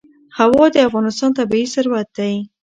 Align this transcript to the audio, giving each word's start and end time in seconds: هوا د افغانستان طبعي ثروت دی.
هوا 0.37 0.65
د 0.73 0.77
افغانستان 0.87 1.29
طبعي 1.39 1.65
ثروت 1.73 2.07
دی. 2.17 2.35